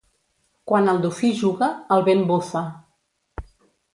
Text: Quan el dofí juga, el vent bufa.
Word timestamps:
Quan 0.71 0.87
el 0.93 1.01
dofí 1.03 1.29
juga, 1.41 1.69
el 1.97 2.03
vent 2.09 2.25
bufa. 2.33 2.65